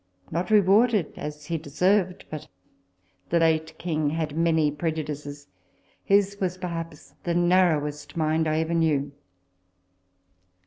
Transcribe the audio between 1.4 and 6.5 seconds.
he deserved; but the late King had many prejudices: his